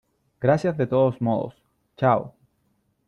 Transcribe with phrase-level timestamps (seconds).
[0.39, 1.61] gracias de todos modos.
[1.95, 2.33] chao.